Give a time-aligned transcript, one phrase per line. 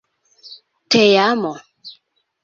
[0.91, 1.51] teamo